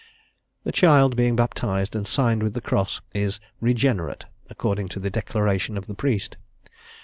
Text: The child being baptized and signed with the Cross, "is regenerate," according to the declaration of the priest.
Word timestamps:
The 0.63 0.71
child 0.71 1.15
being 1.15 1.35
baptized 1.35 1.95
and 1.95 2.07
signed 2.07 2.41
with 2.41 2.55
the 2.55 2.59
Cross, 2.59 3.01
"is 3.13 3.39
regenerate," 3.59 4.25
according 4.49 4.87
to 4.87 4.99
the 4.99 5.11
declaration 5.11 5.77
of 5.77 5.85
the 5.85 5.93
priest. 5.93 6.37